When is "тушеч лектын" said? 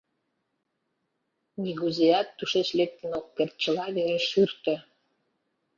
2.37-3.11